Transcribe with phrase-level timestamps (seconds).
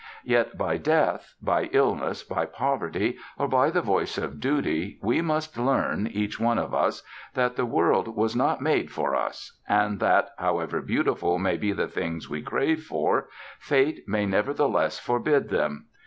[0.23, 5.59] Yet, by death, by illness, by poverty, or by the voice of duty, we must
[5.59, 7.03] learn, each one of us,
[7.35, 11.87] that the world was not made for us, and that, however beautiful may be the
[11.87, 13.29] things we crave for,
[13.59, 15.85] Fate may nevertheless forbid them.